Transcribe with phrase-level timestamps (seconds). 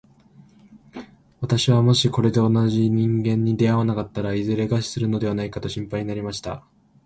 [1.41, 6.63] 私はもしこれで同じ人間に出会わなかったら、いずれ餓死するのではないかと心配になりました。